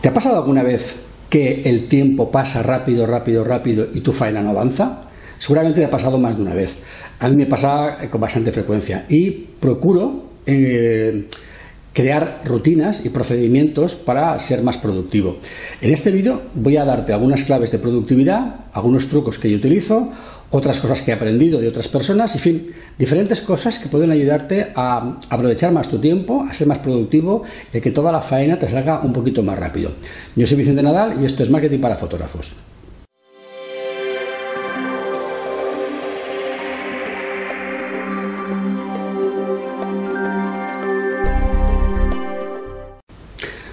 [0.00, 4.40] ¿Te ha pasado alguna vez que el tiempo pasa rápido, rápido, rápido y tu faena
[4.40, 5.02] no avanza?
[5.38, 6.82] Seguramente te ha pasado más de una vez.
[7.18, 11.26] A mí me pasa con bastante frecuencia y procuro eh,
[11.92, 15.36] crear rutinas y procedimientos para ser más productivo.
[15.82, 20.10] En este vídeo voy a darte algunas claves de productividad, algunos trucos que yo utilizo,
[20.50, 22.66] otras cosas que he aprendido de otras personas, en fin,
[22.98, 27.78] diferentes cosas que pueden ayudarte a aprovechar más tu tiempo, a ser más productivo y
[27.78, 29.92] a que toda la faena te salga un poquito más rápido.
[30.34, 32.56] Yo soy Vicente Nadal y esto es Marketing para Fotógrafos.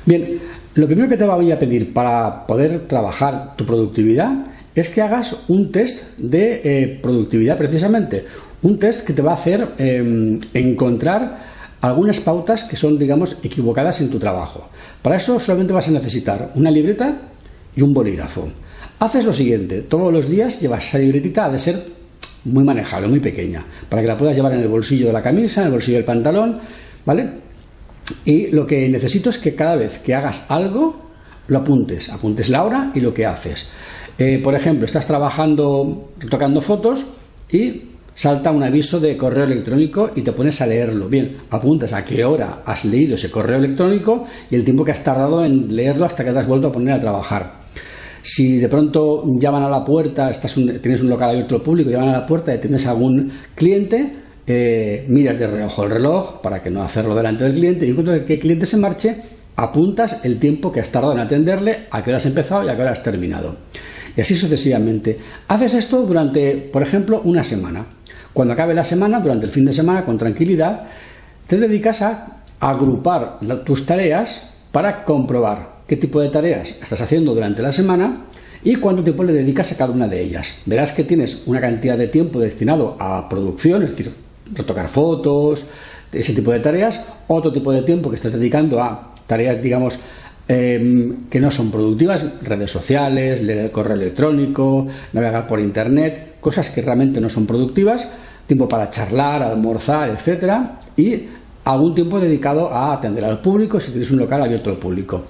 [0.05, 0.39] Bien,
[0.75, 4.31] lo primero que te voy a pedir para poder trabajar tu productividad
[4.81, 8.26] es que hagas un test de eh, productividad precisamente.
[8.62, 11.48] Un test que te va a hacer em, encontrar
[11.81, 14.70] algunas pautas que son, digamos, equivocadas en tu trabajo.
[15.02, 17.22] Para eso solamente vas a necesitar una libreta
[17.76, 18.50] y un bolígrafo.
[19.00, 21.75] Haces lo siguiente, todos los días llevas esa libretita, ha de ser
[22.45, 25.62] muy manejable, muy pequeña, para que la puedas llevar en el bolsillo de la camisa,
[25.62, 26.59] en el bolsillo del pantalón,
[27.06, 27.30] ¿vale?
[28.25, 31.08] Y lo que necesito es que cada vez que hagas algo,
[31.47, 32.09] lo apuntes.
[32.09, 33.69] Apuntes la hora y lo que haces.
[34.19, 37.05] Eh, por ejemplo, estás trabajando, tocando fotos
[37.51, 37.83] y
[38.15, 41.07] salta un aviso de correo electrónico y te pones a leerlo.
[41.07, 45.03] Bien, apuntas a qué hora has leído ese correo electrónico y el tiempo que has
[45.03, 47.67] tardado en leerlo hasta que te has vuelto a poner a trabajar.
[48.23, 52.09] Si de pronto llaman a la puerta, estás tienes un local abierto al público, llaman
[52.09, 54.13] a la puerta y tienes algún cliente,
[54.47, 58.25] eh, miras de reojo el reloj para que no hacerlo delante del cliente y cuando
[58.25, 59.15] que el cliente se marche,
[59.55, 62.75] apuntas el tiempo que has tardado en atenderle, a qué hora has empezado y a
[62.75, 63.55] qué hora has terminado.
[64.17, 65.19] Y así sucesivamente.
[65.47, 67.85] Haces esto durante, por ejemplo, una semana.
[68.33, 70.87] Cuando acabe la semana, durante el fin de semana, con tranquilidad,
[71.45, 77.61] te dedicas a agrupar tus tareas para comprobar qué tipo de tareas estás haciendo durante
[77.61, 78.25] la semana
[78.63, 80.63] y cuánto tiempo le dedicas a cada una de ellas.
[80.65, 84.11] Verás que tienes una cantidad de tiempo destinado a producción, es decir,
[84.53, 85.67] retocar fotos,
[86.11, 90.00] ese tipo de tareas, otro tipo de tiempo que estás dedicando a tareas, digamos,
[90.47, 96.81] em, que no son productivas, redes sociales, leer correo electrónico, navegar por internet, cosas que
[96.81, 98.13] realmente no son productivas,
[98.46, 101.28] tiempo para charlar, almorzar, etcétera, y
[101.66, 105.24] algún tiempo dedicado a atender al público si tienes un local abierto al público.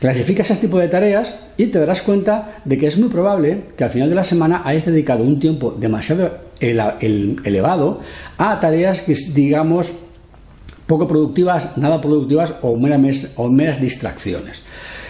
[0.00, 3.84] Clasificas ese tipo de tareas y te darás cuenta de que es muy probable que
[3.84, 8.00] al final de la semana hayas dedicado un tiempo demasiado elevado
[8.38, 9.92] a tareas que, digamos,
[10.92, 14.62] poco productivas, nada productivas o meras, distracciones.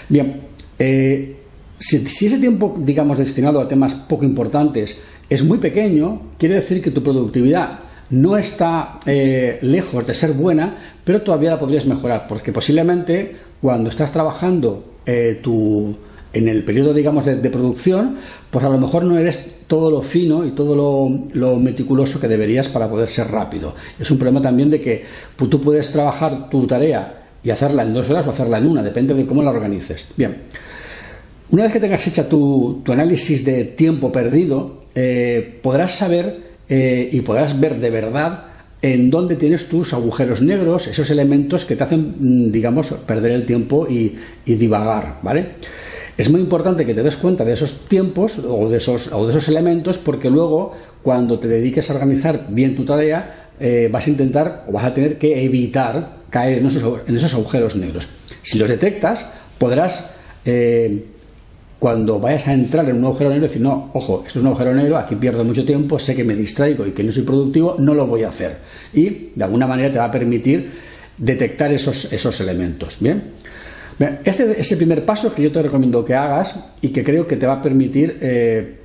[0.08, 0.38] Bien,
[0.78, 1.38] eh,
[1.76, 6.92] si, ese tiempo, digamos, destinado a temas poco importantes es muy pequeño, quiere decir que
[6.92, 12.52] tu productividad no está eh, lejos de ser buena, pero todavía la podrías mejorar, porque
[12.52, 15.96] posiblemente cuando estás trabajando eh, tu,
[16.32, 18.16] en el periodo, digamos, de, producción,
[18.50, 22.68] pues a lo mejor no eres todo lo fino y todo lo, meticuloso que deberías
[22.68, 23.74] para poder ser rápido.
[23.98, 25.04] Es un problema también de que
[25.36, 29.14] tú puedes trabajar tu tarea y hacerla en dos horas o hacerla en una, depende
[29.14, 30.06] de cómo la organices.
[30.16, 30.36] Bien,
[31.50, 37.20] una vez que tengas hecha tu, análisis de tiempo perdido, eh, podrás saber eh, y
[37.20, 42.16] podrás ver de verdad en dónde tienes tus agujeros negros, esos elementos que te hacen,
[42.18, 45.46] mm, digamos, perder el tiempo y, divagar, ¿vale?
[46.16, 49.32] Es muy importante que te des cuenta de esos tiempos o de esos, o de
[49.32, 54.10] esos elementos porque luego cuando te dediques a organizar bien tu tarea eh, vas a
[54.10, 58.08] intentar o vas a tener que evitar caer en esos, en esos agujeros negros.
[58.42, 61.04] Si los detectas podrás eh,
[61.78, 64.74] cuando vayas a entrar en un agujero negro, decir, no, ojo, esto es un agujero
[64.74, 67.94] negro, aquí pierdo mucho tiempo, sé que me distraigo y que no soy productivo, no
[67.94, 68.56] lo voy a hacer.
[68.92, 70.70] Y de alguna manera te va a permitir
[71.18, 72.98] detectar esos, esos elementos.
[73.00, 73.41] Bien.
[74.24, 77.36] Este es el primer paso que yo te recomiendo que hagas y que creo que
[77.36, 78.78] te va a permitir, eh,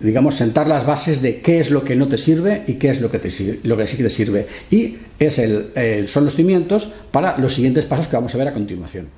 [0.00, 3.00] digamos, sentar las bases de qué es lo que no te sirve y qué es
[3.00, 3.30] lo que, te,
[3.64, 4.46] lo que sí que te sirve.
[4.70, 8.52] Y es el, son los cimientos para los siguientes pasos que vamos a ver a
[8.52, 9.08] continuación.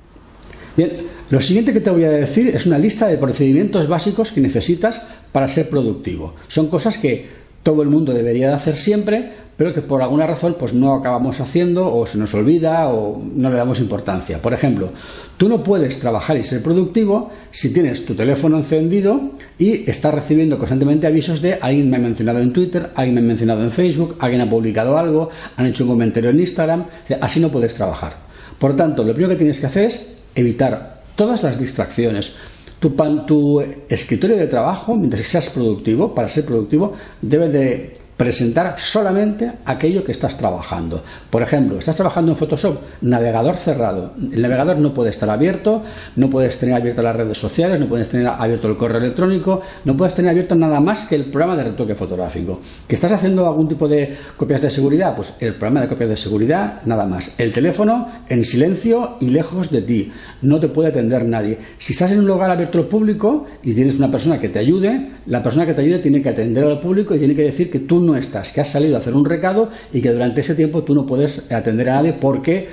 [0.75, 0.91] Bien,
[1.31, 5.07] lo siguiente que te voy a decir es una lista de procedimientos básicos que necesitas
[5.31, 6.35] para ser productivo.
[6.47, 7.36] Son cosas que
[7.67, 11.41] todo el mundo debería de hacer siempre, pero que por alguna razón pues no acabamos
[11.41, 14.41] haciendo o se nos olvida o no le damos importancia.
[14.41, 14.91] Por ejemplo,
[15.35, 20.57] tú no puedes trabajar y ser productivo si tienes tu teléfono encendido y estás recibiendo
[20.57, 24.15] constantemente avisos de alguien me ha mencionado en Twitter, alguien me ha mencionado en Facebook,
[24.19, 26.85] alguien ha publicado algo, han hecho un comentario en Instagram,
[27.19, 28.13] así no puedes trabajar.
[28.57, 32.37] Por tanto, lo primero que tienes que hacer es evitar todas las distracciones.
[32.79, 32.93] Tu,
[33.25, 40.03] tu escritorio de trabajo, mientras seas productivo, para ser productivo, debe de presentar solamente aquello
[40.03, 41.03] que estás trabajando.
[41.29, 44.13] Por ejemplo, estás trabajando en Photoshop, navegador cerrado.
[44.19, 45.83] El navegador no puede estar abierto,
[46.15, 49.95] no puedes tener abiertas las redes sociales, no puedes tener abierto el correo electrónico, no
[49.95, 52.59] puedes tener abierto nada más que el programa de retoque fotográfico.
[52.87, 55.15] ¿Que estás haciendo algún tipo de copias de seguridad?
[55.15, 57.39] Pues el programa de copias de seguridad, nada más.
[57.39, 60.11] El teléfono en silencio y lejos de ti.
[60.41, 61.59] No te puede atender nadie.
[61.77, 65.11] Si estás en un lugar abierto al público y tienes una persona que te ayude,
[65.27, 67.79] la persona que te ayude tiene que atender al público y tiene que decir que
[67.79, 70.83] tú no estás, que has salido a hacer un recado y que durante ese tiempo
[70.83, 72.67] tú no puedes atender a nadie porque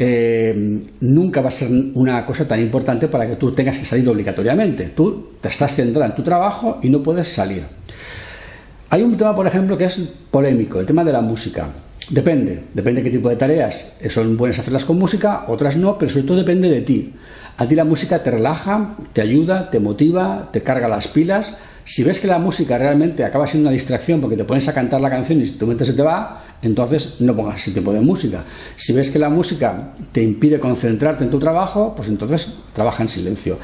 [0.00, 4.08] eh, nunca va a ser una cosa tan importante para que tú tengas que salir
[4.08, 4.92] obligatoriamente.
[4.94, 7.64] Tú te estás centrada en tu trabajo y no puedes salir.
[8.90, 9.98] Hay un tema, por ejemplo, que es
[10.30, 11.68] polémico, el tema de la música.
[12.10, 16.10] Depende, depende de qué tipo de tareas son buenas hacerlas con música, otras no, pero
[16.10, 17.12] sobre todo depende de ti.
[17.58, 21.58] A ti la música te relaja, te ayuda, te motiva, te carga las pilas
[21.88, 25.00] si ves que la música realmente acaba siendo una distracción porque te pones a cantar
[25.00, 28.44] la canción y tu mente se te va, entonces no pongas ese tipo de música.
[28.76, 33.08] Si ves que la música te impide concentrarte en tu trabajo, pues entonces trabaja en
[33.08, 33.58] silencio.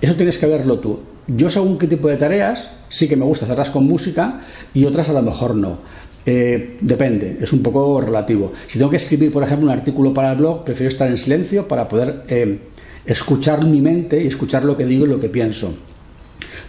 [0.00, 1.00] Eso tienes que verlo tú.
[1.26, 4.40] Yo según qué tipo de tareas, sí que me gusta hacerlas con música
[4.72, 5.76] y otras a lo mejor no.
[6.24, 8.54] Eh, depende, es un poco relativo.
[8.68, 11.68] Si tengo que escribir, por ejemplo, un artículo para el blog, prefiero estar en silencio
[11.68, 12.58] para poder eh,
[13.04, 15.74] escuchar mi mente y escuchar lo que digo y lo que pienso.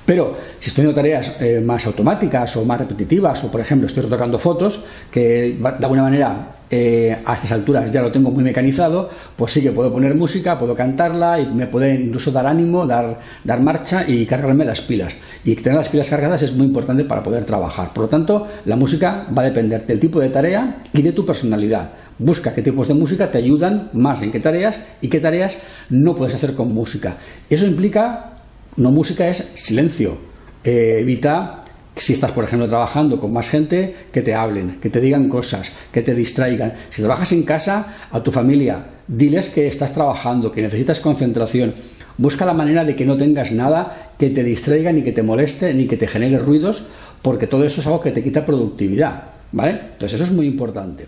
[0.07, 4.03] Pero si estoy haciendo tareas eh, más automáticas o más repetitivas, o por ejemplo estoy
[4.03, 9.09] retocando fotos, que de alguna manera eh, a estas alturas ya lo tengo muy mecanizado,
[9.35, 13.19] pues sí que puedo poner música, puedo cantarla y me puede incluso dar ánimo, dar,
[13.43, 15.11] dar marcha y cargarme las pilas.
[15.43, 17.91] Y tener las pilas cargadas es muy importante para poder trabajar.
[17.91, 21.25] Por lo tanto, la música va a depender del tipo de tarea y de tu
[21.25, 21.89] personalidad.
[22.17, 26.15] Busca qué tipos de música te ayudan más en qué tareas y qué tareas no
[26.15, 27.17] puedes hacer con música.
[27.49, 28.36] Eso implica
[28.77, 30.17] no música es silencio.
[30.63, 31.65] Eh, evita,
[31.95, 35.71] si estás, por ejemplo, trabajando con más gente, que te hablen, que te digan cosas,
[35.91, 36.73] que te distraigan.
[36.89, 41.73] Si trabajas en casa, a tu familia, diles que estás trabajando, que necesitas concentración.
[42.17, 45.73] Busca la manera de que no tengas nada que te distraiga, ni que te moleste,
[45.73, 46.85] ni que te genere ruidos,
[47.21, 49.23] porque todo eso es algo que te quita productividad.
[49.51, 49.79] ¿Vale?
[49.93, 51.05] Entonces, eso es muy importante.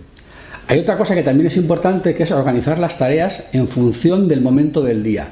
[0.68, 4.42] Hay otra cosa que también es importante, que es organizar las tareas en función del
[4.42, 5.28] momento del día.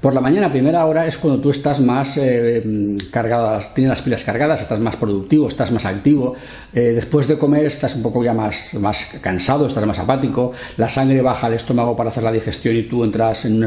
[0.00, 4.24] Por la mañana, primera hora, es cuando tú estás más eh, cargado, tienes las pilas
[4.24, 6.34] cargadas, estás más productivo, estás más activo.
[6.74, 10.52] Eh, después de comer estás un poco ya más, más cansado, estás más apático.
[10.76, 13.64] La sangre baja al estómago para hacer la digestión y tú entras en,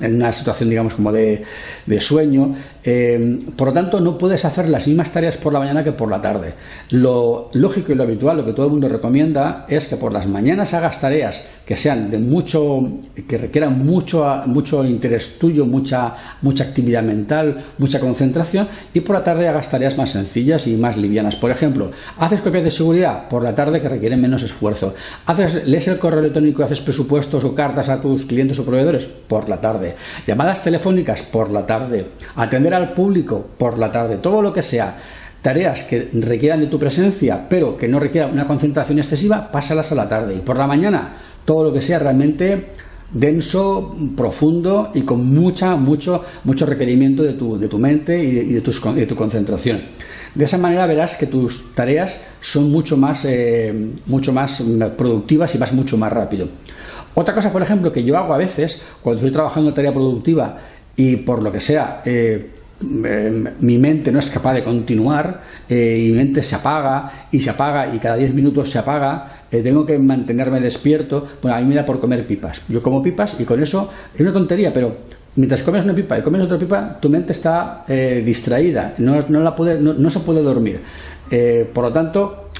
[0.00, 1.42] en una situación, digamos, como de,
[1.86, 2.54] de sueño.
[2.84, 6.08] Eh, por lo tanto, no puedes hacer las mismas tareas por la mañana que por
[6.08, 6.54] la tarde.
[6.90, 10.26] Lo lógico y lo habitual, lo que todo el mundo recomienda, es que por las
[10.26, 12.82] mañanas hagas tareas que sean de mucho,
[13.28, 19.24] que requieran mucho, mucho interés tuyo, mucha, mucha actividad mental, mucha concentración, y por la
[19.24, 21.36] tarde hagas tareas más sencillas y más livianas.
[21.36, 24.94] Por ejemplo, haces copias de seguridad por la tarde que requieren menos esfuerzo.
[25.26, 29.48] Haces, lees el correo electrónico haces presupuestos o cartas a tus clientes o proveedores por
[29.48, 29.96] la tarde.
[30.26, 32.06] Llamadas telefónicas por la tarde.
[32.36, 34.96] Atender al público por la tarde, todo lo que sea
[35.42, 39.96] tareas que requieran de tu presencia, pero que no requieran una concentración excesiva, pásalas a
[39.96, 40.36] la tarde.
[40.36, 42.66] Y por la mañana, todo lo que sea realmente
[43.12, 48.60] denso, profundo y con mucha, mucho, mucho requerimiento de tu, de tu mente y de,
[48.60, 49.80] tu concentración.
[50.34, 54.62] De esa manera verás que tus tareas son mucho más, eh, mucho más
[54.96, 56.48] productivas y vas mucho más rápido.
[57.14, 60.58] Otra cosa, por ejemplo, que yo hago a veces, cuando estoy trabajando en tarea productiva
[60.96, 62.50] y por lo que sea, eh,
[63.04, 67.50] eh, mi mente no es capaz de continuar eh, mi mente se apaga y se
[67.50, 71.26] apaga y cada 10 minutos se apaga, eh, tengo que mantenerme despierto.
[71.40, 72.62] Bueno, a mí me da por comer pipas.
[72.68, 74.96] Yo como pipas y con eso es una tontería, pero
[75.36, 79.80] mientras comes una pipa y comes otra pipa, tu mente está distraída, no, la puede,
[79.80, 80.80] no, se puede dormir.
[81.72, 82.50] Por lo tanto,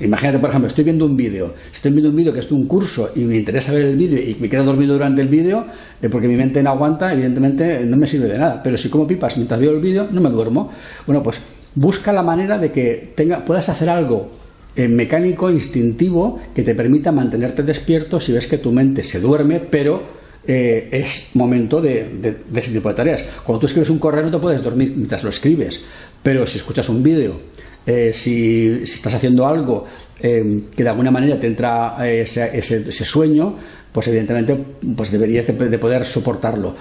[0.00, 3.10] imagínate, por ejemplo, estoy viendo un vídeo, estoy viendo un vídeo que es un curso
[3.14, 5.64] y me interesa ver el vídeo y me quedo dormido durante el vídeo,
[6.02, 8.62] eh, porque mi mente no aguanta, evidentemente no me sirve de nada.
[8.62, 10.70] Pero si como pipas mientras veo el vídeo, no me duermo.
[11.06, 11.40] Bueno, pues
[11.74, 14.30] busca la manera de que tenga, puedas hacer algo
[14.76, 19.60] eh, mecánico, instintivo, que te permita mantenerte despierto si ves que tu mente se duerme,
[19.60, 23.28] pero eh, es momento de, ese tipo de tareas.
[23.44, 25.84] Cuando tú escribes un correo no te puedes dormir mientras lo escribes,
[26.22, 27.34] pero si escuchas un vídeo,
[28.12, 29.86] si, estás haciendo algo
[30.20, 33.56] que de alguna manera te entra ese sueño,
[33.92, 34.56] pues evidentemente
[34.96, 36.74] pues deberías de, poder soportarlo.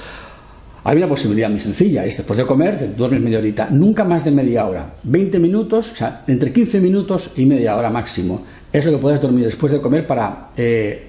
[0.84, 4.32] Hay una posibilidad muy sencilla, es después de comer, duermes media horita, nunca más de
[4.32, 8.46] media hora, 20 minutos, o sea, entre 15 minutos y media hora máximo.
[8.72, 11.08] Es lo que puedes dormir después de comer para, eh,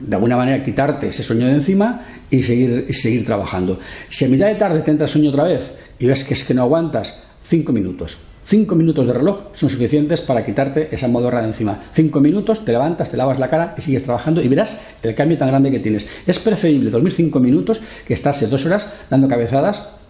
[0.00, 3.78] de alguna manera, quitarte ese sueño de encima y seguir, seguir trabajando.
[4.08, 6.54] Si a mitad de tarde te entra sueño otra vez y ves que es que
[6.54, 8.31] no aguantas, 5 minutos.
[8.44, 11.80] Cinco minutos de reloj son suficientes para quitarte esa modorra de encima.
[11.94, 15.38] Cinco minutos, te levantas, te lavas la cara y sigues trabajando y verás el cambio
[15.38, 16.06] tan grande que tienes.
[16.26, 20.01] Es preferible dormir cinco minutos que estarse dos horas dando cabezadas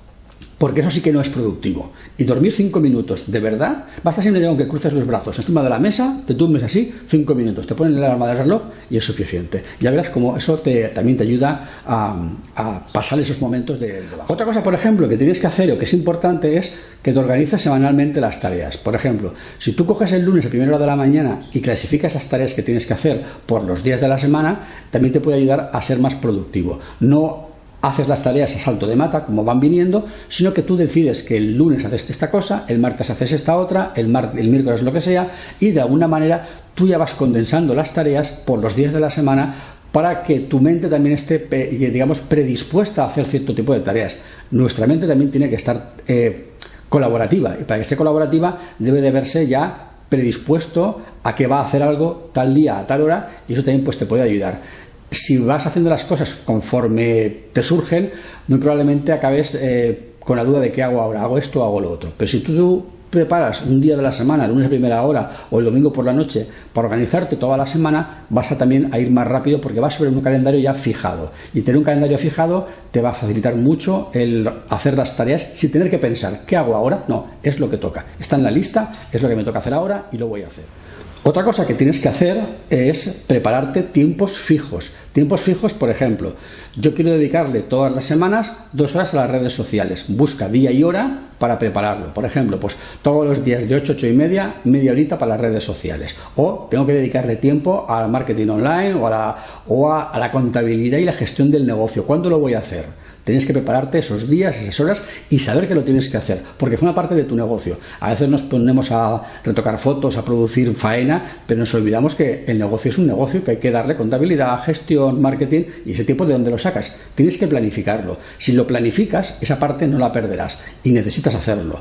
[0.62, 1.90] porque eso sí que no es productivo.
[2.16, 5.80] Y dormir cinco minutos, de verdad, basta siempre que cruces los brazos encima de la
[5.80, 9.60] mesa, te tumbes así, cinco minutos, te ponen el alarma del reloj y es suficiente.
[9.80, 14.04] Ya verás cómo eso te, también te ayuda a, pasar esos momentos de.
[14.28, 17.18] Otra cosa, por ejemplo, que tienes que hacer o que es importante es que te
[17.18, 18.76] organices semanalmente las tareas.
[18.76, 22.12] Por ejemplo, si tú coges el lunes a primera hora de la mañana y clasificas
[22.12, 24.60] esas tareas que tienes que hacer por los días de la semana,
[24.92, 26.78] también te puede ayudar a ser más productivo.
[27.00, 27.50] No
[27.82, 31.36] haces las tareas a salto de mata, como van viniendo, sino que tú decides que
[31.36, 35.00] el lunes haces esta cosa, el martes haces esta otra, el, el miércoles lo que
[35.00, 39.00] sea, y de alguna manera tú ya vas condensando las tareas por los días de
[39.00, 39.54] la semana
[39.90, 41.38] para que tu mente también esté,
[41.70, 44.20] digamos, predispuesta a hacer cierto tipo de tareas.
[44.52, 46.52] Nuestra mente también tiene que estar eh,
[46.88, 51.64] colaborativa, y para que esté colaborativa debe de verse ya predispuesto a que va a
[51.64, 54.81] hacer algo tal día, a tal hora, y eso también pues, te puede ayudar
[55.12, 58.10] si vas haciendo las cosas conforme te surgen,
[58.48, 61.80] muy probablemente acabes eh, con la duda de qué hago ahora, hago esto o hago
[61.80, 62.12] lo otro.
[62.16, 65.66] Pero si tú preparas un día de la semana, lunes a primera hora o el
[65.66, 69.28] domingo por la noche, para organizarte toda la semana, vas a también a ir más
[69.28, 71.30] rápido porque vas sobre un calendario ya fijado.
[71.52, 75.70] Y tener un calendario fijado te va a facilitar mucho el hacer las tareas sin
[75.70, 77.04] tener que pensar, ¿qué hago ahora?
[77.06, 78.06] No, es lo que toca.
[78.18, 80.46] Está en la lista, es lo que me toca hacer ahora y lo voy a
[80.46, 80.81] hacer.
[81.24, 84.94] Otra cosa que tienes que hacer es prepararte tiempos fijos.
[85.12, 86.32] Tiempos fijos, por ejemplo,
[86.74, 90.06] yo quiero dedicarle todas las semanas dos horas a las redes sociales.
[90.08, 92.12] Busca día y hora para prepararlo.
[92.12, 95.40] Por ejemplo, pues todos los días de 8, 8 y media, media horita para las
[95.40, 96.16] redes sociales.
[96.34, 99.36] O tengo que dedicarle tiempo al marketing online o a la,
[99.68, 102.04] o a la contabilidad y la gestión del negocio.
[102.04, 102.86] ¿Cuándo lo voy a hacer?
[103.24, 106.76] Tienes que prepararte esos días, esas horas y saber que lo tienes que hacer, porque
[106.76, 107.78] forma parte de tu negocio.
[108.00, 112.58] A veces nos ponemos a retocar fotos, a producir faena, pero nos olvidamos que el
[112.58, 116.32] negocio es un negocio que hay que darle contabilidad, gestión, marketing y ese tiempo de
[116.32, 116.96] dónde lo sacas.
[117.14, 118.18] Tienes que planificarlo.
[118.38, 121.80] Si lo planificas, esa parte no la perderás y necesitas hacerlo.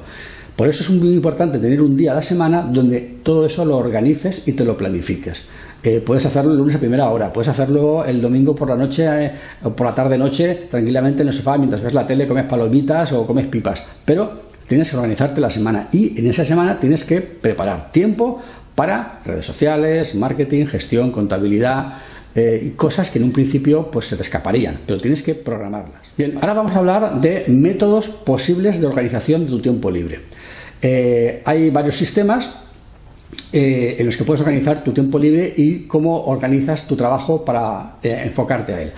[0.56, 3.78] Por eso es muy importante tener un día a la semana donde todo eso lo
[3.78, 5.42] organices y te lo planifiques.
[5.84, 9.26] Eh, puedes hacerlo el lunes a primera hora, puedes hacerlo el domingo por la noche
[9.26, 9.32] eh,
[9.64, 13.26] o por la tarde-noche tranquilamente en el sofá mientras ves la tele, comes palomitas o
[13.26, 13.82] comes pipas.
[14.06, 18.40] Pero tienes que organizarte la semana y en esa semana tienes que preparar tiempo
[18.76, 21.98] para redes sociales, marketing, gestión, contabilidad
[22.36, 26.02] eh, y cosas que en un principio pues se te escaparían, pero tienes que programarlas.
[26.16, 30.20] Bien, ahora vamos a hablar de métodos posibles de organización de tu tiempo libre.
[31.44, 32.62] hay varios sistemas
[33.54, 37.98] eh, en los que puedes organizar tu tiempo libre y cómo organizas tu trabajo para
[38.02, 38.92] eh, enfocarte a él.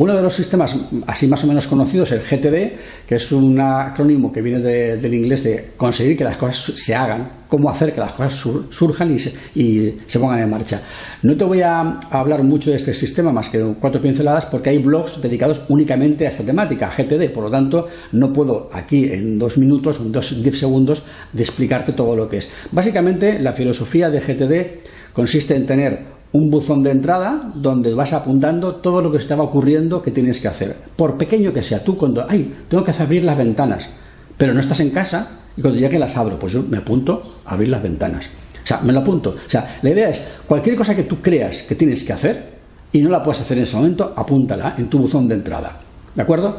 [0.00, 0.74] Uno de los sistemas
[1.06, 5.12] así más o menos conocidos es el GTD, que es un acrónimo que viene del
[5.12, 8.32] inglés de conseguir que las cosas se hagan, cómo hacer que las cosas
[8.70, 10.80] surjan y se, pongan en marcha.
[11.22, 14.78] No te voy a hablar mucho de este sistema, más que cuatro pinceladas, porque hay
[14.78, 19.58] blogs dedicados únicamente a esta temática, GTD, por lo tanto no puedo aquí en dos
[19.58, 22.50] minutos, en dos, diez segundos, de explicarte todo lo que es.
[22.72, 28.76] Básicamente la filosofía de GTD consiste en tener un buzón de entrada donde vas apuntando
[28.76, 30.76] todo lo que estaba ocurriendo que tienes que hacer.
[30.96, 33.90] Por pequeño que sea, tú cuando, ay, tengo que abrir las ventanas,
[34.36, 37.54] pero no estás en casa y cuando llegue las abro, pues yo me apunto a
[37.54, 38.26] abrir las ventanas.
[38.62, 39.30] O sea, me lo apunto.
[39.30, 42.60] O sea, la idea es, cualquier cosa que tú creas que tienes que hacer
[42.92, 45.78] y no la puedes hacer en ese momento, apúntala en tu buzón de entrada.
[46.14, 46.58] ¿De acuerdo?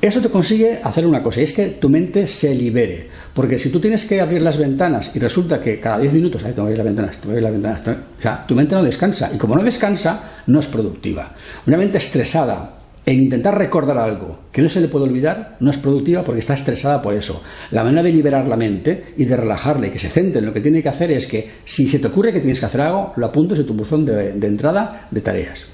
[0.00, 3.08] Eso te consigue hacer una cosa, y es que tu mente se libere.
[3.34, 6.54] Porque si tú tienes que abrir las ventanas y resulta que cada 10 minutos, tengo
[6.54, 7.80] que abrir las ventanas, tengo abrir las ventanas,
[8.18, 9.30] o sea, tu mente no descansa.
[9.34, 11.34] Y como no descansa, no es productiva.
[11.66, 15.76] Una mente estresada en intentar recordar algo que no se le puede olvidar, no es
[15.76, 17.42] productiva porque está estresada por eso.
[17.70, 20.52] La manera de liberar la mente y de relajarle y que se centre en lo
[20.54, 23.12] que tiene que hacer es que si se te ocurre que tienes que hacer algo,
[23.16, 25.66] lo apuntes en tu buzón de entrada de tareas.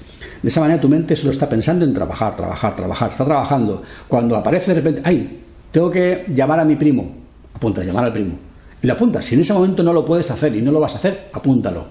[0.47, 3.83] De esa manera tu mente solo está pensando en trabajar, trabajar, trabajar, está trabajando.
[4.07, 7.05] Cuando aparece de repente, ay, tengo que llamar a mi primo,
[7.53, 8.39] apunta, llamar al primo.
[8.81, 9.25] Y lo apuntas.
[9.25, 11.85] Si en ese momento no lo puedes hacer y no lo vas a hacer, apúntalo.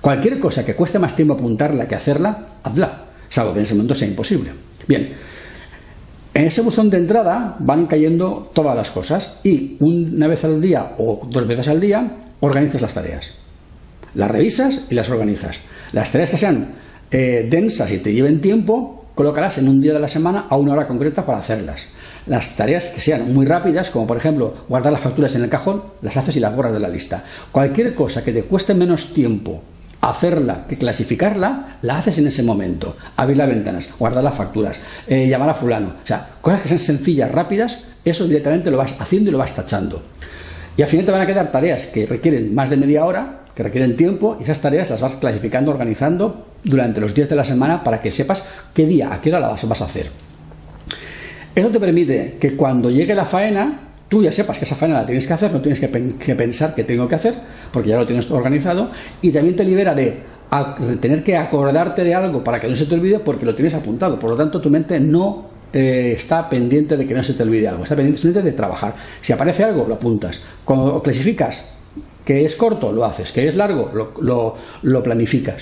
[0.00, 3.94] Cualquier cosa que cueste más tiempo apuntarla que hacerla, hazla, salvo que en ese momento
[3.94, 4.52] sea imposible.
[4.88, 5.12] Bien,
[6.32, 10.94] en ese buzón de entrada van cayendo todas las cosas y una vez al día
[10.96, 13.32] o dos veces al día organizas las tareas.
[14.14, 15.58] Las revisas y las organizas.
[15.92, 16.80] Las tareas que sean
[17.12, 20.72] eh, densas y te lleven tiempo, colocarás en un día de la semana a una
[20.72, 21.88] hora concreta para hacerlas.
[22.26, 25.82] Las tareas que sean muy rápidas, como por ejemplo guardar las facturas en el cajón,
[26.00, 27.22] las haces y las borras de la lista.
[27.50, 29.62] Cualquier cosa que te cueste menos tiempo
[30.00, 32.96] hacerla que clasificarla, la haces en ese momento.
[33.16, 34.76] Abrir las ventanas, guardar las facturas,
[35.06, 35.94] eh, llamar a fulano.
[36.02, 39.54] O sea, cosas que sean sencillas, rápidas, eso directamente lo vas haciendo y lo vas
[39.54, 40.02] tachando.
[40.76, 43.62] Y al final te van a quedar tareas que requieren más de media hora, que
[43.62, 47.82] requieren tiempo, y esas tareas las vas clasificando, organizando durante los días de la semana
[47.82, 50.10] para que sepas qué día, a qué hora las vas a hacer.
[51.54, 55.06] Eso te permite que cuando llegue la faena, tú ya sepas que esa faena la
[55.06, 57.34] tienes que hacer, no tienes que, pensar que tengo que hacer,
[57.72, 58.90] porque ya lo tienes organizado,
[59.20, 60.32] y también te libera de,
[61.00, 64.18] tener que acordarte de algo para que no se te olvide porque lo tienes apuntado.
[64.18, 67.68] Por lo tanto, tu mente no eh, está pendiente de que no se te olvide
[67.68, 68.94] algo, está pendiente de trabajar.
[69.20, 70.40] Si aparece algo, lo apuntas.
[70.64, 71.70] Cuando clasificas
[72.24, 73.90] que es corto, lo haces, que es largo,
[74.20, 75.56] lo, lo planificas.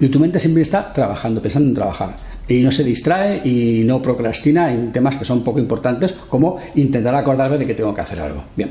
[0.00, 2.16] Y tu mente siempre está trabajando, pensando en trabajar
[2.50, 7.14] y no se distrae y no procrastina en temas que son poco importantes como intentar
[7.14, 8.42] acordarme de que tengo que hacer algo.
[8.56, 8.70] Bien,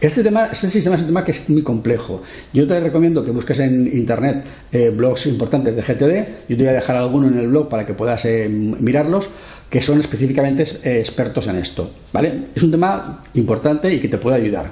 [0.00, 2.22] este, tema, este sistema es un tema que es muy complejo.
[2.54, 6.48] Yo te recomiendo que busques en internet eh, blogs importantes de GTD.
[6.48, 9.28] Yo te voy a dejar alguno en el blog para que puedas eh, mirarlos
[9.68, 11.90] que son específicamente eh, expertos en esto.
[12.12, 12.44] ¿vale?
[12.54, 14.70] Es un tema importante y que te puede ayudar.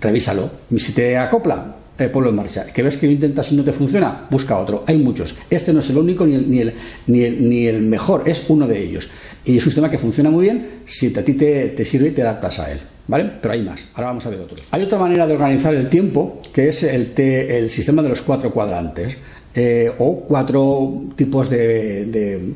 [0.00, 0.48] Revísalo.
[0.78, 2.66] Si te acopla, eh, ponlo en marcha.
[2.66, 4.84] Que ves que lo intentas y no te funciona, busca otro.
[4.86, 5.36] Hay muchos.
[5.50, 6.72] Este no es el único ni el, ni el,
[7.06, 9.10] ni el, ni el mejor, es uno de ellos.
[9.44, 12.22] Y es un sistema que funciona muy bien si a ti te, sirve y te
[12.22, 12.78] adaptas a él.
[13.06, 13.30] ¿Vale?
[13.40, 13.88] Pero hay más.
[13.94, 14.60] Ahora vamos a ver otros.
[14.70, 18.52] Hay otra manera de organizar el tiempo que es el, el sistema de los cuatro
[18.52, 19.16] cuadrantes
[19.54, 22.52] eh, o cuatro tipos de, de,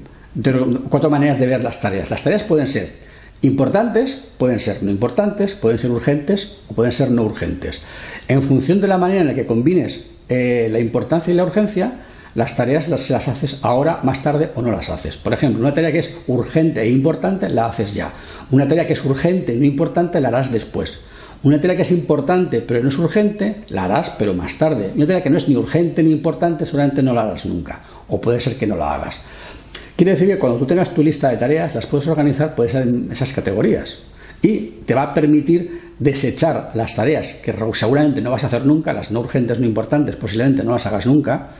[0.90, 2.10] cuatro maneras de ver las tareas.
[2.10, 2.90] Las tareas pueden ser
[3.42, 7.80] importantes, pueden ser no importantes, pueden ser urgentes o pueden ser no urgentes.
[8.28, 11.92] En función de la manera en la que combines eh, la importancia y la urgencia,
[12.34, 15.16] las tareas las, las, haces ahora, más tarde o no las haces.
[15.16, 18.10] Por ejemplo, una tarea que es urgente e importante la haces ya.
[18.50, 21.00] Una tarea que es urgente y no importante la harás después.
[21.42, 24.92] Una tarea que es importante pero no es urgente la harás pero más tarde.
[24.94, 27.80] Una tarea que no es ni urgente ni importante seguramente no la harás nunca.
[28.08, 29.20] O puede ser que no la hagas.
[30.02, 33.32] Quiere decir que cuando tú tengas tu lista de tareas las puedes organizar por esas
[33.32, 33.98] categorías.
[34.42, 38.92] Y te va a permitir desechar las tareas que seguramente no vas a hacer nunca,
[38.92, 41.50] las no urgentes, no importantes, posiblemente no las hagas nunca,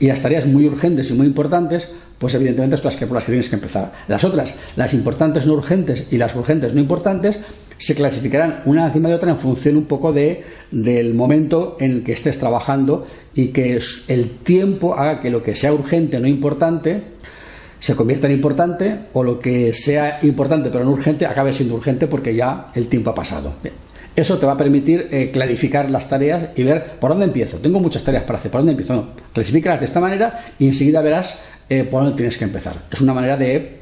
[0.00, 3.26] y las tareas muy urgentes y muy importantes, pues evidentemente son las que por las
[3.26, 3.92] que tienes que empezar.
[4.08, 7.40] Las otras, las importantes no urgentes y las urgentes no importantes,
[7.76, 12.04] se clasificarán una encima de otra en función un poco de, del momento en el
[12.04, 17.12] que estés trabajando y que el tiempo haga que lo que sea urgente no importante
[17.82, 22.06] se convierta en importante o lo que sea importante pero no urgente acabe siendo urgente
[22.06, 23.54] porque ya el tiempo ha pasado.
[24.14, 27.58] Eso te va a permitir eh, clarificar las tareas y ver por dónde empiezo.
[27.58, 28.94] Tengo muchas tareas para hacer, ¿por dónde empiezo?
[28.94, 32.74] No, clasifícalas de esta manera y enseguida verás eh, por dónde tienes que empezar.
[32.88, 33.80] Es una manera de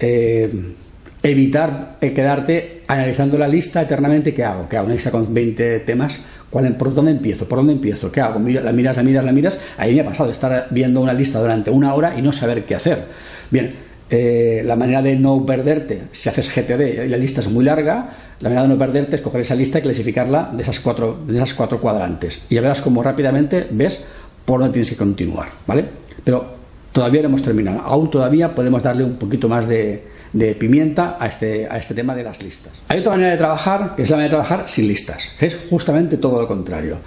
[0.00, 0.74] eh,
[1.22, 4.34] evitar quedarte analizando la lista eternamente.
[4.34, 4.68] ¿Qué hago?
[4.68, 4.86] ¿Qué hago?
[4.86, 7.48] Una lista con 20 temas ¿Por dónde empiezo?
[7.48, 8.12] ¿Por dónde empiezo?
[8.12, 8.34] ¿Qué hago?
[8.34, 9.58] La miras, la miras, la miras.
[9.78, 12.74] Ahí me ha pasado estar viendo una lista durante una hora y no saber qué
[12.74, 13.06] hacer.
[13.50, 13.74] Bien,
[14.10, 18.10] eh, la manera de no perderte, si haces GTD y la lista es muy larga,
[18.40, 21.36] la manera de no perderte es coger esa lista y clasificarla de esas cuatro, de
[21.36, 22.42] esas cuatro cuadrantes.
[22.50, 24.06] Y ya verás cómo rápidamente ves
[24.44, 25.86] por dónde tienes que continuar, ¿vale?
[26.22, 26.44] Pero
[26.92, 27.80] todavía no hemos terminado.
[27.80, 32.14] Aún todavía podemos darle un poquito más de, de pimienta a este, a este tema
[32.14, 32.72] de las listas.
[32.88, 35.66] Hay otra manera de trabajar, que es la manera de trabajar sin listas, que es
[35.68, 36.98] justamente todo lo contrario.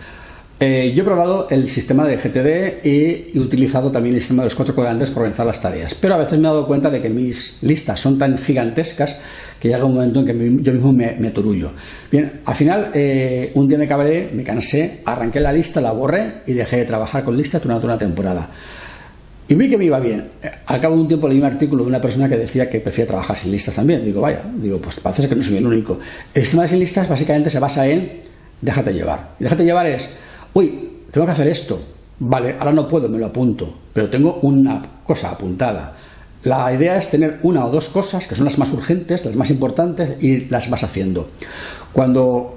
[0.57, 4.47] Eh, yo he probado el sistema de GTD y he utilizado también el sistema de
[4.47, 7.01] los cuatro cuadrantes para organizar las tareas, pero a veces me he dado cuenta de
[7.01, 9.19] que mis listas son tan gigantescas
[9.59, 11.71] que llega un momento en que yo mismo me, me turullo.
[12.09, 16.43] Bien, al final, eh, un día me cabré, me cansé, arranqué la lista, la borré
[16.47, 18.49] y dejé de trabajar con listas durante una temporada.
[19.47, 20.27] Y vi que me iba bien.
[20.65, 23.07] Al cabo de un tiempo leí un artículo de una persona que decía que prefiere
[23.07, 24.03] trabajar sin listas también.
[24.03, 25.99] Digo, vaya, digo, pues parece que no soy el único.
[26.33, 28.25] El sistema de sin listas básicamente se basa en
[28.61, 29.35] déjate llevar.
[29.39, 30.17] Y déjate llevar es,
[30.53, 31.81] uy, tengo que hacer esto.
[32.19, 35.93] Vale, ahora no puedo, me lo apunto, pero tengo una cosa apuntada.
[36.43, 39.49] La idea es tener una o dos cosas que son las más urgentes, las más
[39.49, 41.29] importantes, y las vas haciendo.
[41.91, 42.55] Cuando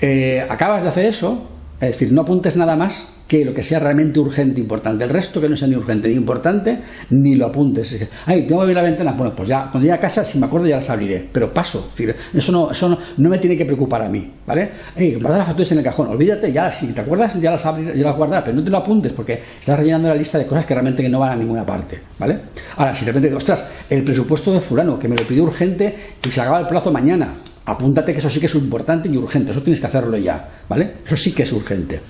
[0.00, 1.48] eh, acabas de hacer eso,
[1.80, 5.04] es decir, no apuntes nada más, que lo que sea realmente urgente e importante.
[5.04, 6.78] El resto que no sea ni urgente ni importante,
[7.10, 8.08] ni lo apuntes.
[8.26, 9.12] Ay, tengo que abrir la ventana.
[9.12, 11.26] Bueno, pues ya, cuando llegue a casa, si me acuerdo, ya las abriré.
[11.32, 11.92] Pero paso.
[12.34, 14.30] eso no, eso no, me tiene que preocupar a mí.
[14.46, 14.70] ¿Vale?
[14.94, 16.08] Hey, guarda las facturas en el cajón.
[16.08, 18.44] Olvídate, ya, si te acuerdas, ya las abriré, ya las guardarás.
[18.44, 21.20] Pero no te lo apuntes porque estás rellenando la lista de cosas que realmente no
[21.20, 22.00] van a ninguna parte.
[22.18, 22.38] ¿Vale?
[22.76, 26.30] Ahora, si de repente, ostras, el presupuesto de Fulano, que me lo pidió urgente y
[26.30, 27.38] se acaba el plazo mañana.
[27.66, 29.50] Apúntate que eso sí que es importante y urgente.
[29.50, 30.46] Eso tienes que hacerlo ya.
[30.68, 30.96] ¿Vale?
[31.06, 32.00] Eso sí que es urgente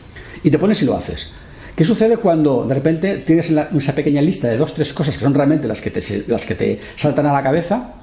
[0.45, 1.33] y te pones y lo haces.
[1.75, 5.35] ¿Qué sucede cuando de repente tienes esa pequeña lista de dos, tres cosas que son
[5.35, 7.95] realmente las que te, las que te saltan a la cabeza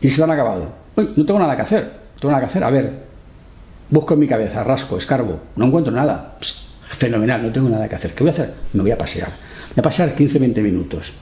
[0.00, 0.72] y se te han acabado?
[0.96, 1.82] Uy, no tengo nada que hacer,
[2.14, 2.64] no tengo nada que hacer.
[2.64, 2.90] A ver,
[3.90, 6.38] busco en mi cabeza, rasco, escarbo, no encuentro nada.
[6.96, 8.12] fenomenal, no tengo nada que hacer.
[8.12, 8.54] ¿Qué voy a hacer?
[8.72, 9.28] Me voy a pasear.
[9.28, 11.12] Voy a pasear 15-20 minutos.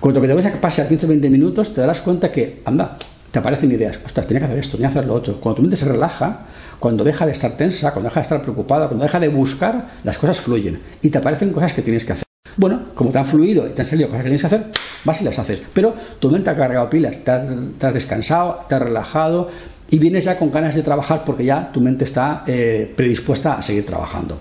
[0.00, 2.98] Cuando te vas a pasear 15-20 minutos, te darás cuenta que, anda,
[3.30, 3.98] te aparecen ideas.
[4.04, 5.40] Ostras, tenía que hacer esto, tenía que hacer lo otro.
[5.40, 6.46] Cuando tu mente se relaja,
[6.78, 10.18] cuando deja de estar tensa, cuando deja de estar preocupada, cuando deja de buscar, las
[10.18, 12.24] cosas fluyen y te aparecen cosas que tienes que hacer.
[12.56, 14.66] Bueno, como te han fluido y te han salido cosas que tienes que hacer,
[15.04, 15.60] vas y las haces.
[15.72, 19.48] Pero tu mente ha cargado pilas, te has, descansado, te has relajado
[19.90, 23.62] y vienes ya con ganas de trabajar porque ya tu mente está eh, predispuesta a
[23.62, 24.38] seguir trabajando.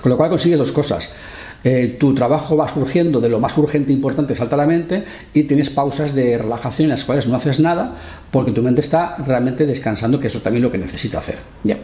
[0.00, 1.14] Con lo cual consigues dos cosas.
[1.64, 5.04] Eh, tu trabajo va surgiendo de lo más urgente e importante, salta a la mente,
[5.32, 7.94] y tienes pausas de relajación en las cuales no haces nada
[8.30, 11.36] porque tu mente está realmente descansando, que eso también es lo que necesita hacer.
[11.62, 11.78] Bien,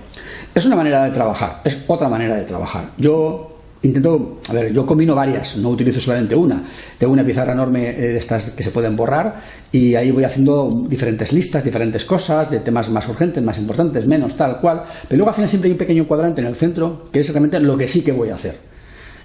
[0.54, 2.90] es una manera de trabajar, es otra manera de trabajar.
[2.96, 6.62] Yo intento, a ver, yo combino varias, no utilizo solamente una.
[6.98, 10.68] Tengo una pizarra enorme eh, de estas que se pueden borrar y ahí voy haciendo
[10.88, 14.84] diferentes listas, diferentes cosas, de temas más urgentes, más importantes, menos, tal cual.
[15.08, 17.60] Pero luego al final siempre hay un pequeño cuadrante en el centro que es realmente
[17.60, 18.56] lo que sí que voy a hacer.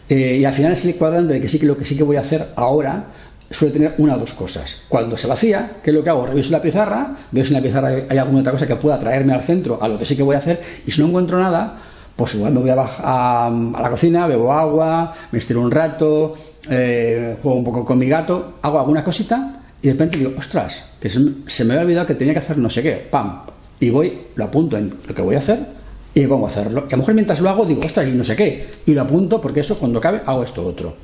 [0.10, 2.18] Eh, y al final ese cuadrante de que sí que lo que sí que voy
[2.18, 3.06] a hacer ahora
[3.54, 4.84] suele tener una o dos cosas.
[4.90, 6.26] Cuando se vacía, ¿qué es lo que hago?
[6.26, 9.34] Reviso la pizarra, veo si en la pizarra hay alguna otra cosa que pueda traerme
[9.34, 11.80] al centro a lo que sí que voy a hacer y si no encuentro nada,
[12.16, 16.36] pues igual me voy a, bajar a, la cocina, bebo agua, me estiro un rato,
[16.70, 20.94] eh, juego un poco con mi gato, hago alguna cosita y de repente digo, ostras,
[21.00, 23.42] que se, me había olvidado que tenía que hacer no sé qué, pam,
[23.80, 25.83] y voy, lo apunto en lo que voy a hacer
[26.16, 26.86] y a hacerlo.
[26.90, 29.02] Y a lo mejor mientras lo hago digo, ostras, y no sé qué, y lo
[29.02, 30.96] apunto porque eso cuando cabe hago esto otro.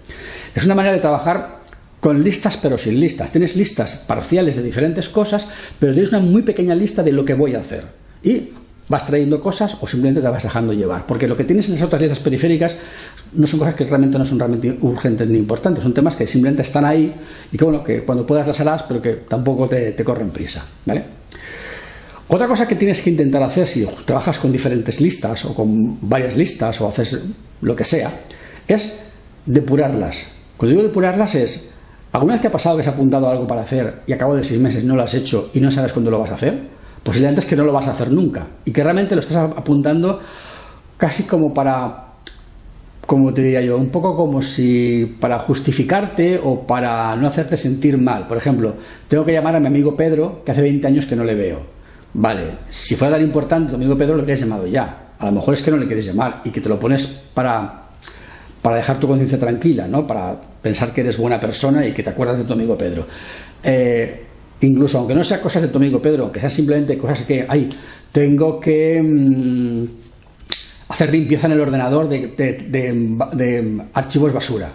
[0.54, 1.60] Es una manera de trabajar
[2.00, 3.32] con listas pero sin listas.
[3.32, 5.48] Tienes listas parciales de diferentes cosas,
[5.80, 7.84] pero tienes una muy pequeña lista de lo que voy a hacer.
[8.24, 8.50] Y
[8.88, 11.06] vas trayendo cosas o simplemente te vas dejando llevar.
[11.06, 12.78] Porque lo que tienes en las otras listas periféricas
[13.34, 16.64] no son cosas que realmente no son realmente urgentes ni importantes, son temas que simplemente
[16.64, 17.16] están ahí
[17.52, 20.66] y que bueno, que cuando puedas las harás, pero que tampoco te, te corren prisa.
[20.86, 21.04] ¿vale?
[22.32, 26.38] Otra cosa que tienes que intentar hacer si trabajas con diferentes listas o con varias
[26.38, 27.26] listas o haces
[27.62, 28.12] lo que sea,
[28.68, 29.00] es
[29.48, 30.34] depurarlas.
[30.56, 31.72] Cuando digo depurarlas es,
[32.12, 34.44] ¿alguna vez te ha pasado que has apuntado algo para hacer y a cabo de
[34.44, 36.54] seis meses no lo has hecho y no sabes cuándo lo vas a hacer?
[37.02, 40.20] Posiblemente es que no lo vas a hacer nunca y que realmente lo estás apuntando
[40.98, 42.10] casi como para,
[43.08, 47.98] como te diría yo, un poco como si para justificarte o para no hacerte sentir
[47.98, 48.28] mal.
[48.28, 48.76] Por ejemplo,
[49.08, 51.79] tengo que llamar a mi amigo Pedro, que hace 20 años que no le veo
[52.14, 55.10] Vale, si fuera tan importante, amigo Pedro lo hubieras llamado ya.
[55.20, 57.84] A lo mejor es que no le quieres llamar y que te lo pones para,
[58.62, 60.08] para dejar tu conciencia tranquila, ¿no?
[60.08, 63.06] Para pensar que eres buena persona y que te acuerdas de tu amigo Pedro.
[63.64, 64.26] Eh,
[64.62, 67.70] incluso aunque no sea cosas de tu amigo Pedro, que sean simplemente cosas que, ay,
[68.12, 69.86] tengo que mm,
[70.90, 74.70] hacer limpieza en el ordenador de, de archivos basura.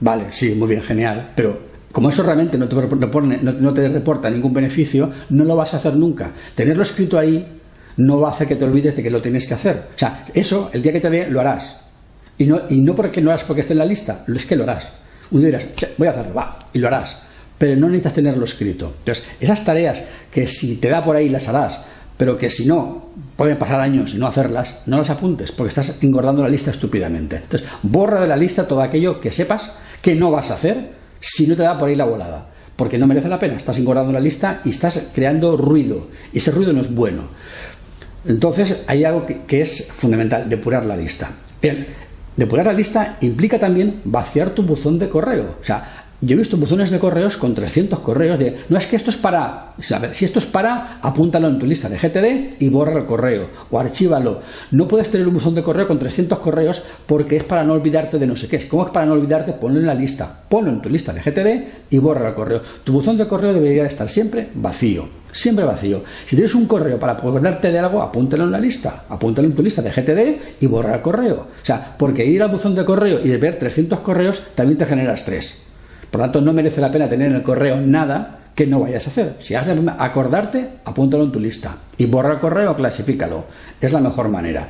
[0.00, 4.52] Vale, sí, muy bien, genial, pero como eso realmente no te, no, te, reporta ningún
[4.52, 6.30] beneficio, no lo vas a hacer nunca.
[6.54, 7.60] Tenerlo escrito ahí
[7.98, 9.88] no va a hacer que te olvides de que lo tienes que hacer.
[9.94, 11.82] O sea, eso, el día que te dé, lo harás.
[12.38, 14.64] Y no, y no porque no harás porque esté en la lista, es que lo
[14.64, 14.88] harás.
[15.30, 15.64] Un día dirás,
[15.98, 17.22] voy a hacerlo, va, y lo harás.
[17.58, 18.94] Pero no necesitas tenerlo escrito.
[19.00, 21.84] Entonces, esas tareas que si te da por ahí las harás,
[22.16, 26.02] pero que si no, pueden pasar años y no hacerlas, no las apuntes, porque estás
[26.02, 27.36] engordando la lista estúpidamente.
[27.36, 31.46] Entonces, borra de la lista todo aquello que sepas que no vas a hacer si
[31.46, 32.48] no te da por ahí la volada.
[32.76, 33.56] Porque no merece la pena.
[33.56, 36.08] Estás engordando la lista y estás creando ruido.
[36.32, 37.22] Y ese ruido no es bueno.
[38.26, 41.30] Entonces, hay algo que, es fundamental: depurar la lista.
[42.36, 45.56] Depurar la lista implica también vaciar tu buzón de correo.
[46.24, 49.16] Yo he visto buzones de correos con 300 correos de, no es que esto es
[49.16, 53.00] para, a ver, si esto es para, apúntalo en tu lista de GTD y borra
[53.00, 54.40] el correo o archívalo.
[54.70, 58.20] No puedes tener un buzón de correo con 300 correos porque es para no olvidarte
[58.20, 58.68] de no sé qué.
[58.68, 59.54] ¿Cómo es para no olvidarte?
[59.54, 62.62] Ponlo en la lista, ponlo en tu lista de GTD y borra el correo.
[62.84, 66.04] Tu buzón de correo debería estar siempre vacío, siempre vacío.
[66.24, 69.62] Si tienes un correo para acordarte de algo, apúntalo en la lista, apúntalo en tu
[69.64, 71.48] lista de GTD y borra el correo.
[71.60, 75.14] O sea, porque ir al buzón de correo y ver 300 correos también te genera
[75.14, 75.61] estrés.
[76.12, 79.06] Por lo tanto, no merece la pena tener en el correo nada que no vayas
[79.06, 79.36] a hacer.
[79.40, 81.74] Si has de acordarte, apúntalo en tu lista.
[81.96, 83.46] Y borra el correo, clasifícalo.
[83.80, 84.68] Es la mejor manera.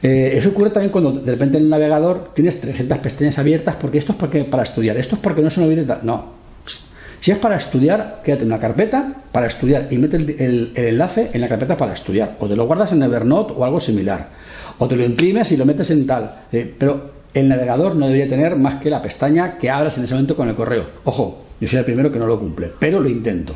[0.00, 3.98] Eh, eso ocurre también cuando de repente en el navegador tienes 300 pestañas abiertas porque
[3.98, 5.84] esto es porque, para estudiar, esto es porque no se olvide.
[6.04, 6.38] No.
[7.20, 11.48] Si es para estudiar, quédate una carpeta para estudiar y mete el, enlace en la
[11.48, 12.36] carpeta para estudiar.
[12.38, 14.28] O te lo guardas en Evernote o algo similar.
[14.78, 16.30] O te lo imprimes y lo metes en tal.
[16.52, 20.14] Eh, pero el navegador no debería tener más que la pestaña que abras en ese
[20.14, 20.84] momento con el correo.
[21.04, 23.54] Ojo, yo soy el primero que no lo cumple, pero lo intento.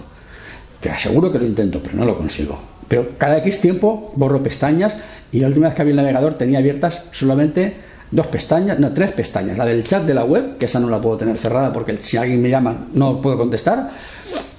[0.81, 2.59] Te aseguro que lo intento, pero no lo consigo.
[2.89, 4.99] Pero cada X tiempo borro pestañas
[5.31, 7.77] y la última vez que abrí el navegador tenía abiertas solamente
[8.11, 9.57] dos pestañas, no, tres pestañas.
[9.57, 12.17] La del chat de la web, que esa no la puedo tener cerrada porque si
[12.17, 13.91] alguien me llama no puedo contestar.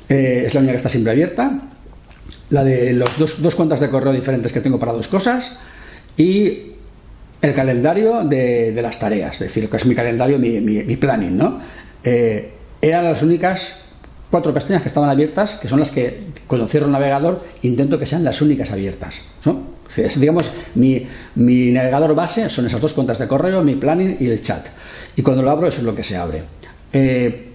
[0.10, 1.60] Eh, es la única que está siempre abierta.
[2.50, 5.60] La de los dos, dos cuentas de correo diferentes que tengo para dos cosas.
[6.18, 6.73] Y
[7.44, 11.60] el calendario de, las tareas, es decir, que es mi calendario, mi, planning, ¿no?
[12.02, 12.52] Eh,
[12.82, 13.82] eran las únicas
[14.32, 18.06] cuatro pestañas que estaban abiertas, que son las que cuando cierro el navegador, intento que
[18.06, 19.22] sean las únicas abiertas.
[19.46, 19.74] ¿no?
[20.16, 24.42] digamos, mi, mi navegador base son esas dos cuentas de correo, mi planning y el
[24.42, 24.66] chat.
[25.16, 26.44] Y cuando lo abro, eso es lo que se abre.
[26.94, 27.50] Eh,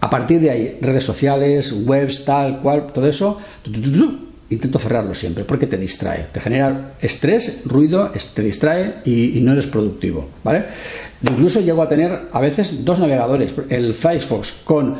[0.00, 3.40] a partir de ahí, redes sociales, webs, tal cual, todo eso,
[4.50, 9.66] intento cerrarlo siempre porque te distrae, te genera estrés, ruido, te distrae y, no eres
[9.66, 10.66] productivo, ¿vale?
[11.22, 14.96] Incluso llego a tener a veces dos navegadores, el Firefox con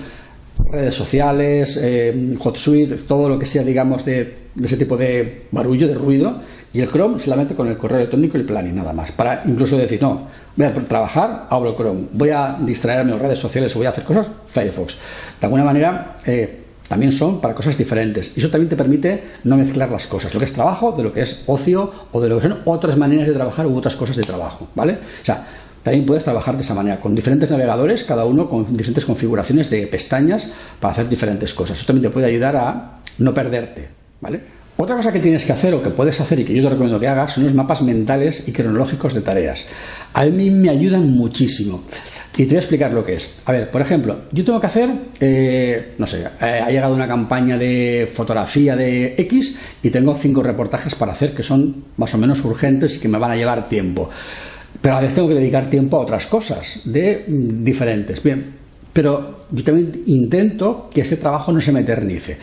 [0.71, 5.95] redes sociales, eh, HotSuite, todo lo que sea, digamos, de, ese tipo de barullo, de
[5.95, 6.41] ruido,
[6.73, 9.11] y el Chrome solamente con el correo electrónico y el planning, nada más.
[9.13, 13.75] Para incluso decir, no, voy a trabajar, abro Chrome, voy a distraerme en redes sociales
[13.75, 14.99] o voy a hacer cosas, Firefox.
[15.41, 16.61] De alguna manera, eh,
[16.91, 18.33] también son para cosas diferentes.
[18.35, 21.13] Y eso también te permite no mezclar las cosas, lo que es trabajo, de lo
[21.13, 24.17] que es ocio o de lo que son otras maneras de trabajar u otras cosas
[24.17, 24.95] de trabajo, ¿vale?
[24.95, 25.47] O sea,
[25.85, 29.87] también puedes trabajar de esa manera, con diferentes navegadores, cada uno con diferentes configuraciones de
[29.87, 30.51] pestañas
[30.81, 31.77] para hacer diferentes cosas.
[31.77, 33.87] Eso también te puede ayudar a no perderte,
[34.21, 34.41] ¿vale?
[34.77, 36.99] Otra cosa que tienes que hacer o que puedes hacer y que yo te recomiendo
[36.99, 39.67] que hagas son los mapas mentales y cronológicos de tareas.
[40.13, 41.85] A mí me ayudan muchísimo.
[42.41, 43.35] Y te voy a explicar lo que es.
[43.45, 47.07] A ver, por ejemplo, yo tengo que hacer, eh, no sé, eh, ha llegado una
[47.07, 52.17] campaña de fotografía de X y tengo cinco reportajes para hacer que son más o
[52.17, 54.09] menos urgentes y que me van a llevar tiempo.
[54.81, 58.23] Pero a veces tengo que dedicar tiempo a otras cosas de mm, diferentes.
[58.23, 58.43] Bien,
[58.91, 62.39] pero yo también intento que ese trabajo no se me eternice.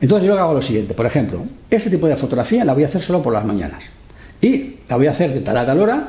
[0.00, 3.02] Entonces yo hago lo siguiente, por ejemplo, este tipo de fotografía la voy a hacer
[3.02, 3.82] solo por las mañanas.
[4.40, 6.08] Y la voy a hacer de tal a tal hora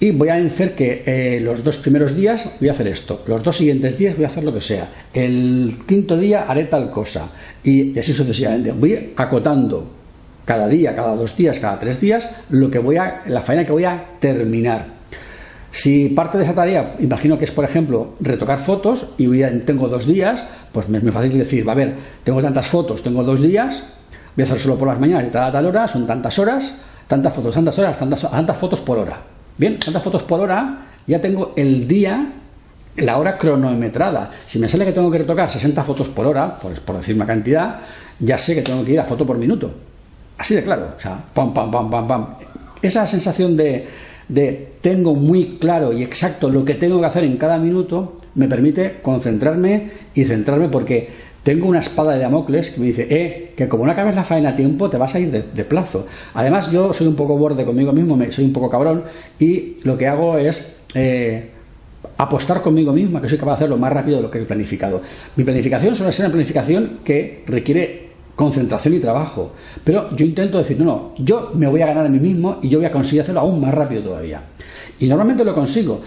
[0.00, 3.42] y voy a hacer que eh, los dos primeros días voy a hacer esto, los
[3.42, 7.28] dos siguientes días voy a hacer lo que sea, el quinto día haré tal cosa
[7.62, 8.72] y así sucesivamente.
[8.72, 9.86] Voy acotando
[10.44, 13.72] cada día, cada dos días, cada tres días, lo que voy a, la faena que
[13.72, 14.98] voy a terminar.
[15.70, 19.28] Si parte de esa tarea, imagino que es, por ejemplo, retocar fotos y
[19.66, 23.02] tengo dos días, pues me es muy fácil decir, va a ver, tengo tantas fotos,
[23.02, 23.88] tengo dos días,
[24.34, 26.80] voy a hacer solo por las mañanas y tal a tal hora, son tantas horas,
[27.06, 29.37] tantas fotos, tantas horas, tantas, tantas fotos por hora.
[29.58, 32.32] Bien, tantas fotos por hora, ya tengo el día,
[32.96, 34.30] la hora cronometrada.
[34.46, 37.26] Si me sale que tengo que retocar 60 fotos por hora, pues por decir una
[37.26, 37.80] cantidad,
[38.18, 39.70] ya sé que tengo que ir a foto por minuto.
[40.38, 42.26] Así de claro, o sea, pam, pam, pam, pam, pam.
[42.80, 43.86] Esa sensación de
[44.28, 48.46] de tengo muy claro y exacto lo que tengo que hacer en cada minuto, me
[48.46, 51.08] permite concentrarme y centrarme porque
[51.48, 54.50] tengo una espada de Damocles que me dice, eh, que como no acabes la faena
[54.50, 56.06] a tiempo, te vas a ir de, plazo.
[56.34, 59.04] Además, yo soy un poco borde conmigo mismo, soy un poco cabrón,
[59.38, 61.48] y lo que hago es eh,
[62.18, 65.00] apostar conmigo mismo, que soy capaz de hacerlo más rápido de lo que he planificado.
[65.36, 69.52] Mi planificación suele ser una planificación que requiere concentración y trabajo.
[69.82, 72.68] Pero yo intento decir, no, no, yo me voy a ganar a mí mismo y
[72.68, 74.42] yo voy a conseguir hacerlo aún más rápido todavía.
[75.00, 76.02] Y normalmente lo consigo.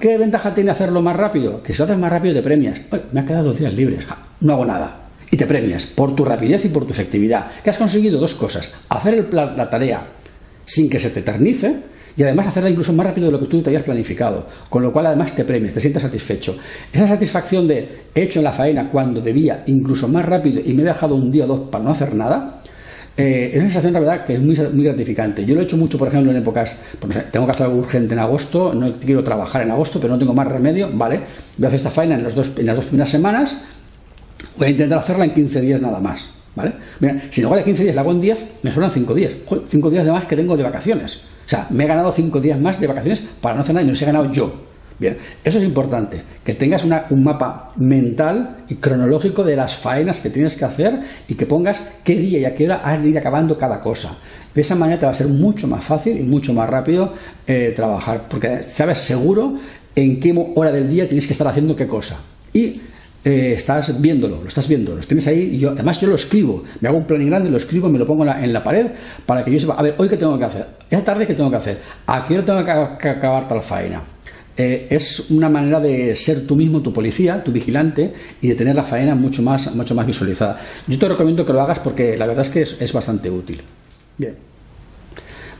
[0.00, 1.62] ¿qué ventaja tiene hacerlo más rápido?
[1.62, 2.80] Que si lo haces más rápido te premias.
[3.12, 4.00] me ha quedado dos días libres,
[4.40, 5.00] no hago nada.
[5.30, 7.50] Y te premias por tu rapidez y por tu efectividad.
[7.62, 8.72] Que has conseguido dos cosas.
[8.88, 10.06] Hacer la tarea
[10.64, 13.60] sin que se te eternice y además hacerla incluso más rápido de lo que tú
[13.60, 16.56] te habías planificado, con lo cual además te premias, te sientes satisfecho.
[16.92, 20.86] Esa satisfacción de he hecho la faena cuando debía, incluso más rápido y me he
[20.86, 22.62] dejado un día o dos para no hacer nada,
[23.16, 25.44] eh, es una sensación, la verdad, que es muy, muy gratificante.
[25.44, 28.14] Yo lo he hecho mucho, por ejemplo, en épocas, pues, tengo que hacer algo urgente
[28.14, 31.20] en agosto, no quiero trabajar en agosto, pero no tengo más remedio, vale,
[31.56, 33.62] voy a hacer esta faena en, los dos, en las dos primeras semanas,
[34.56, 36.72] voy a intentar hacerla en 15 días nada más, ¿vale?
[37.00, 39.32] Mira, si lugar de 15 días la hago en 10, me sobran 5 días,
[39.68, 41.22] 5 días de más que tengo de vacaciones.
[41.46, 43.86] O sea, me he ganado cinco días más de vacaciones para no hacer nada y
[43.86, 44.63] no los he ganado yo.
[44.98, 50.30] Bien, eso es importante, que tengas un mapa mental y cronológico de las faenas que
[50.30, 53.18] tienes que hacer y que pongas qué día y a qué hora has de ir
[53.18, 54.16] acabando cada cosa.
[54.54, 57.12] De esa manera te va a ser mucho más fácil y mucho más rápido
[57.46, 59.58] eh, trabajar, porque sabes seguro
[59.96, 62.20] en qué hora del día tienes que estar haciendo qué cosa.
[62.52, 62.80] Y
[63.24, 66.62] eh, estás viéndolo, lo estás viendo, los tienes ahí y yo, además yo lo escribo,
[66.80, 68.88] me hago un planning grande, lo escribo, me lo pongo en la, pared
[69.24, 71.50] para que yo sepa, a ver, hoy qué tengo que hacer, esta tarde qué tengo
[71.50, 74.02] que hacer, a qué hora tengo que, acabar tal faena.
[74.56, 78.76] Eh, es una manera de ser tú mismo tu policía, tu vigilante y de tener
[78.76, 80.60] la faena mucho más, mucho más visualizada.
[80.86, 83.62] Yo te recomiendo que lo hagas porque la verdad es que es, es bastante útil.
[84.16, 84.36] Bien.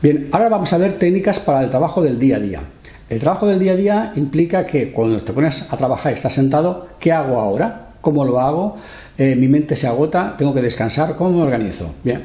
[0.01, 2.61] Bien, ahora vamos a ver técnicas para el trabajo del día a día.
[3.09, 6.33] El trabajo del día a día implica que cuando te pones a trabajar y estás
[6.33, 7.89] sentado, ¿qué hago ahora?
[8.01, 8.77] ¿Cómo lo hago?
[9.17, 11.93] Eh, mi mente se agota, tengo que descansar, ¿cómo me organizo?
[12.03, 12.23] Bien,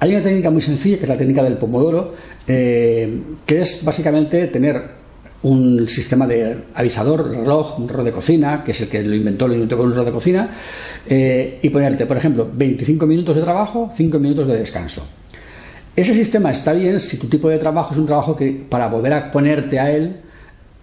[0.00, 2.14] hay una técnica muy sencilla que es la técnica del pomodoro,
[2.48, 5.01] eh, que es básicamente tener
[5.42, 9.48] un sistema de avisador, reloj, un reloj de cocina, que es el que lo inventó,
[9.48, 10.48] lo inventó con un reloj de cocina,
[11.08, 15.06] eh, y ponerte, por ejemplo, 25 minutos de trabajo, 5 minutos de descanso.
[15.94, 19.12] Ese sistema está bien si tu tipo de trabajo es un trabajo que para volver
[19.12, 20.16] a ponerte a él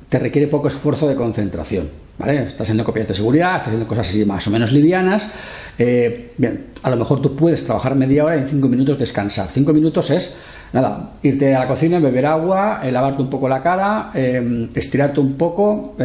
[0.07, 1.89] te requiere poco esfuerzo de concentración.
[2.19, 2.43] ¿vale?
[2.43, 5.31] Estás haciendo copias de seguridad, estás haciendo cosas así más o menos livianas.
[5.77, 9.47] Eh, bien, a lo mejor tú puedes trabajar media hora y en cinco minutos descansar.
[9.51, 10.37] Cinco minutos es,
[10.73, 15.19] nada, irte a la cocina, beber agua, eh, lavarte un poco la cara, eh, estirarte
[15.19, 15.95] un poco,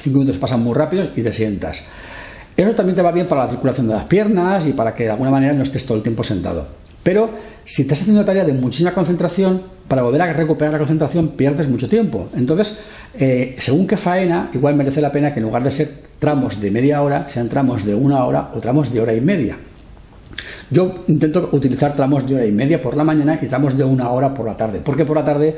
[0.00, 1.86] cinco minutos pasan muy rápido y te sientas.
[2.56, 5.10] Eso también te va bien para la circulación de las piernas y para que de
[5.10, 6.66] alguna manera no estés todo el tiempo sentado.
[7.02, 7.30] Pero
[7.64, 11.88] si estás haciendo tarea de muchísima concentración, para volver a recuperar la concentración pierdes mucho
[11.88, 12.28] tiempo.
[12.34, 12.80] Entonces,
[13.14, 16.70] eh, según qué faena, igual merece la pena que en lugar de ser tramos de
[16.70, 19.56] media hora, sean tramos de una hora o tramos de hora y media.
[20.70, 24.10] Yo intento utilizar tramos de hora y media por la mañana y tramos de una
[24.10, 25.56] hora por la tarde, porque por la tarde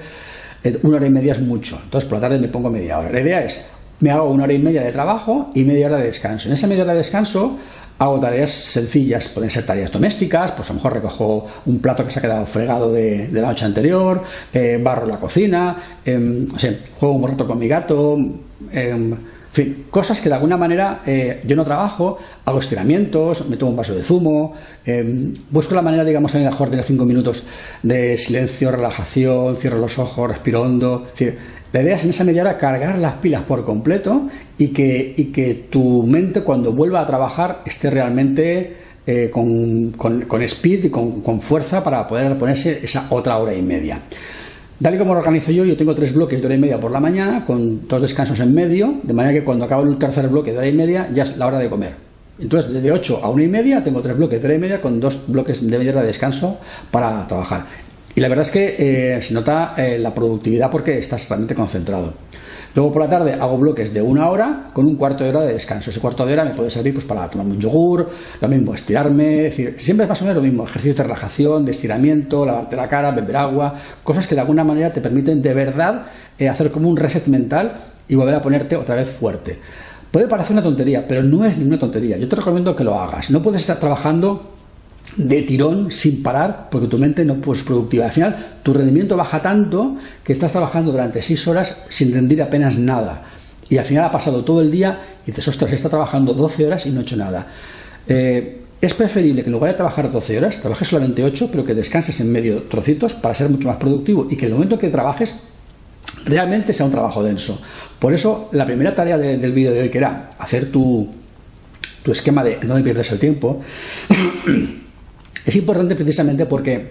[0.62, 1.78] eh, una hora y media es mucho.
[1.82, 3.10] Entonces, por la tarde me pongo media hora.
[3.10, 3.66] La idea es,
[4.00, 6.48] me hago una hora y media de trabajo y media hora de descanso.
[6.48, 7.58] En esa media hora de descanso
[7.98, 12.12] hago tareas sencillas, pueden ser tareas domésticas, pues a lo mejor recojo un plato que
[12.12, 16.46] se ha quedado fregado de, la noche anterior, eh, barro la cocina, eh,
[17.00, 18.36] juego un rato con mi gato, em,
[18.72, 19.16] en
[19.58, 23.76] fin, cosas que de alguna manera eh, yo no trabajo, hago estiramientos, me tomo un
[23.76, 27.46] vaso de zumo, em, busco la manera, digamos, a mejor tener cinco minutos
[27.82, 31.08] de silencio, relajación, cierro los ojos, respiro hondo,
[31.72, 35.26] la idea es en esa media hora cargar las pilas por completo y que, y
[35.26, 41.20] que tu mente cuando vuelva a trabajar esté realmente eh, con, con, speed y con,
[41.20, 43.98] con, fuerza para poder ponerse esa otra hora y media.
[44.80, 46.92] Tal y como lo organizo yo, yo tengo tres bloques de hora y media por
[46.92, 50.52] la mañana con dos descansos en medio, de manera que cuando acabo el tercer bloque
[50.52, 51.94] de hora y media ya es la hora de comer.
[52.38, 55.00] Entonces, desde 8 a una y media tengo tres bloques de hora y media con
[55.00, 56.60] dos bloques de media hora de descanso
[56.92, 57.64] para trabajar.
[58.18, 58.74] Y la verdad es que
[59.16, 62.14] eh, se nota eh, la productividad porque estás realmente concentrado.
[62.74, 65.52] Luego por la tarde hago bloques de una hora con un cuarto de hora de
[65.52, 65.90] descanso.
[65.90, 69.52] Ese cuarto de hora me puede servir pues, para tomarme un yogur, lo mismo, estirarme,
[69.52, 73.12] siempre es más o menos lo mismo, ejercicios de relajación, de estiramiento, lavarte la cara,
[73.12, 76.96] beber agua, cosas que de alguna manera te permiten de verdad eh, hacer como un
[76.96, 77.76] reset mental
[78.09, 79.57] y volver a ponerte otra vez fuerte.
[80.11, 82.16] Puede parecer una tontería, pero no es ninguna tontería.
[82.16, 83.31] Yo te recomiendo que lo hagas.
[83.31, 84.57] No puedes estar trabajando
[85.16, 88.06] de tirón sin parar porque tu mente no es productiva.
[88.06, 92.78] Al final, tu rendimiento baja tanto que estás trabajando durante 6 horas sin rendir apenas
[92.78, 93.24] nada.
[93.68, 96.86] Y al final ha pasado todo el día y dices, ostras, está trabajando 12 horas
[96.86, 97.46] y no he hecho nada.
[98.06, 101.74] Eh, es preferible que en lugar de trabajar 12 horas, trabajes solamente 8, pero que
[101.74, 105.40] descanses en medio trocitos para ser mucho más productivo y que el momento que trabajes
[106.24, 107.60] realmente sea un trabajo denso.
[107.98, 111.08] Por eso, la primera tarea del vídeo de hoy, que era hacer tu,
[112.04, 113.60] tu esquema de no pierdes el tiempo,
[115.48, 116.88] Es importante precisamente porque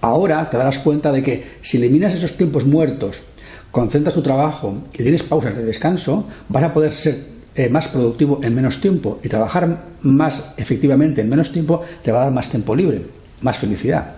[0.00, 3.24] ahora te darás cuenta de que si eliminas esos tiempos muertos,
[3.70, 7.14] concentras tu trabajo y tienes pausas de descanso, vas a poder ser
[7.54, 12.20] eh, más productivo en menos tiempo y trabajar más efectivamente en menos tiempo te va
[12.20, 13.02] a dar más tiempo libre,
[13.42, 14.16] más felicidad,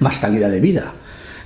[0.00, 0.92] más calidad de vida.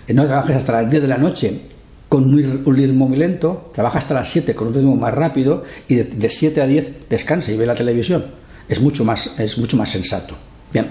[0.08, 1.60] Eh, no trabajes hasta las 10 de la noche
[2.08, 5.94] con un ritmo muy lento, trabaja hasta las 7 con un ritmo más rápido y
[5.94, 8.24] de, de 7 a 10 descansa y ve la televisión.
[8.68, 10.47] Es mucho más, es mucho más sensato.
[10.72, 10.88] Bien,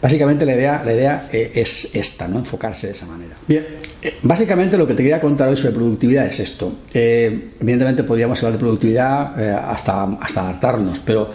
[0.00, 2.38] básicamente la idea, la idea eh, es esta, ¿no?
[2.38, 3.34] Enfocarse de esa manera.
[3.46, 3.64] Bien,
[4.02, 6.72] eh, básicamente lo que te quería contar hoy sobre productividad es esto.
[6.92, 11.30] Eh, evidentemente podríamos hablar de productividad hasta, hasta adaptarnos, pero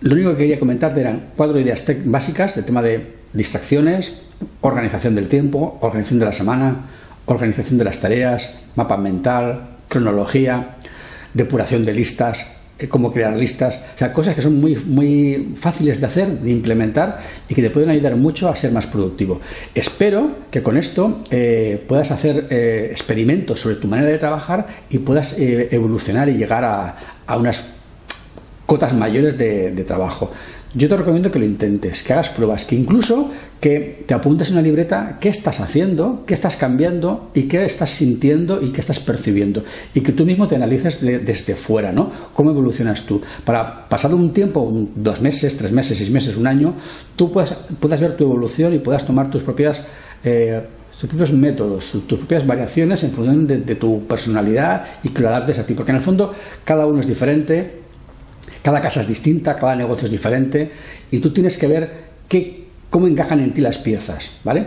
[0.00, 4.22] lo único que quería comentarte eran cuatro ideas básicas del tema de distracciones,
[4.60, 6.76] organización del tiempo, organización de la semana,
[7.26, 10.76] organización de las tareas, mapa mental, cronología,
[11.34, 12.46] depuración de listas,
[12.88, 17.18] cómo crear listas, o sea, cosas que son muy, muy fáciles de hacer, de implementar
[17.48, 19.40] y que te pueden ayudar mucho a ser más productivo.
[19.74, 24.98] Espero que con esto eh, puedas hacer eh, experimentos sobre tu manera de trabajar y
[24.98, 27.74] puedas evolucionar y llegar a, a unas
[28.66, 30.30] cotas mayores de trabajo.
[30.74, 33.30] Yo te recomiendo que lo intentes, que hagas pruebas, que incluso
[33.62, 37.90] que te apuntes en una libreta qué estás haciendo, qué estás cambiando y qué estás
[37.90, 39.62] sintiendo y qué estás percibiendo.
[39.94, 42.10] Y que tú mismo te analices desde fuera, ¿no?
[42.34, 43.22] ¿Cómo evolucionas tú?
[43.44, 46.74] Para pasado un tiempo, dos meses, tres meses, seis meses, un año,
[47.14, 49.86] tú puedas, puedas ver tu evolución y puedas tomar tus propias...
[50.24, 50.60] Eh,
[51.00, 55.30] tus propios métodos, tus propias variaciones en función de, de, tu personalidad y que lo
[55.30, 56.32] adaptes a ti, porque en el fondo
[56.64, 57.80] cada uno es diferente,
[58.62, 60.70] cada casa es distinta, cada negocio es diferente
[61.10, 61.90] y tú tienes que ver
[62.28, 62.61] qué
[62.92, 64.66] cómo encajan en ti las piezas, ¿vale?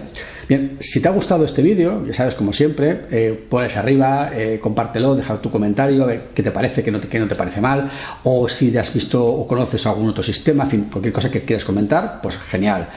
[0.50, 4.60] Bien, si te ha gustado este vídeo, ya sabes, como siempre, eh, puedes arriba, eh,
[4.60, 7.88] compártelo, deja tu comentario, qué te parece, qué no te, no te parece mal,
[8.24, 11.42] o si te has visto o conoces algún otro sistema, en fin, cualquier cosa que
[11.42, 12.90] quieras comentar, pues genial.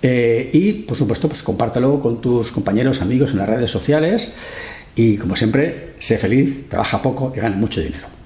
[0.00, 4.36] Eh, y, por supuesto, pues compártelo con tus compañeros, amigos en las redes sociales
[4.94, 8.19] y, como siempre, sé feliz, trabaja poco y gana mucho dinero.